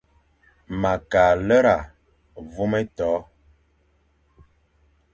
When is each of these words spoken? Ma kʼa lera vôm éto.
Ma 0.79 0.91
kʼa 1.09 1.23
lera 1.47 1.75
vôm 2.53 2.73
éto. 2.79 3.11